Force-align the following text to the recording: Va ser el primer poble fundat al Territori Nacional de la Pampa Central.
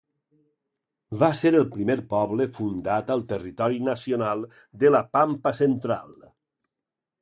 Va 1.23 1.29
ser 1.41 1.51
el 1.59 1.67
primer 1.75 1.97
poble 2.15 2.49
fundat 2.57 3.13
al 3.19 3.23
Territori 3.35 3.81
Nacional 3.93 4.45
de 4.85 4.95
la 4.99 5.07
Pampa 5.19 5.57
Central. 5.65 6.23